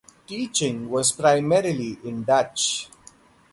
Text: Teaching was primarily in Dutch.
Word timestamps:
Teaching 0.25 0.89
was 0.89 1.11
primarily 1.11 1.99
in 2.03 2.23
Dutch. 2.23 2.89